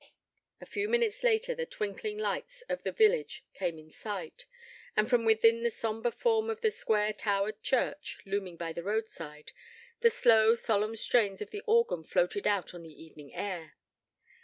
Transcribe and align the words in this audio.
A 0.59 0.65
few 0.65 0.89
minutes 0.89 1.21
later 1.21 1.53
the 1.53 1.67
twinkling 1.67 2.17
lights 2.17 2.63
of 2.67 2.81
the 2.81 2.91
village 2.91 3.45
came 3.53 3.77
in 3.77 3.91
sight, 3.91 4.47
and 4.95 5.07
from 5.07 5.25
within 5.25 5.61
the 5.61 5.69
sombre 5.69 6.09
form 6.09 6.49
of 6.49 6.61
the 6.61 6.71
square 6.71 7.13
towered 7.13 7.61
church, 7.61 8.17
looming 8.25 8.57
by 8.57 8.73
the 8.73 8.81
roadside, 8.81 9.51
the 9.99 10.09
slow, 10.09 10.55
solemn 10.55 10.95
strains 10.95 11.39
of 11.39 11.51
the 11.51 11.61
organ 11.67 12.03
floated 12.03 12.47
out 12.47 12.73
on 12.73 12.81
the 12.81 13.03
evening 13.03 13.35
air. 13.35 13.75